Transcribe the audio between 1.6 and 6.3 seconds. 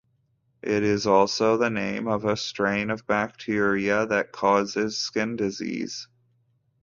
name of a strain of bacteria that causes skin disease.